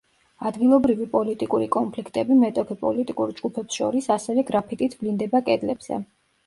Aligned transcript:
ადგილობრივი 0.49 1.05
პოლიტიკური 1.11 1.67
კონფლიქტები 1.75 2.39
მეტოქე 2.41 2.79
პოლიტიკურ 2.87 3.37
ჯგუფებს 3.41 3.81
შორის, 3.83 4.13
ასევე 4.19 4.47
გრაფიტით 4.53 4.99
ვლინდება 5.01 5.49
კედლებზე. 5.51 6.07